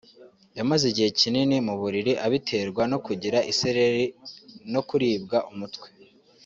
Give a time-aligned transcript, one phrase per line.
[0.57, 4.05] yamaze igihe kinini mu buriri abiterwa no kugira isereri
[4.73, 5.87] no kuribwa umutwe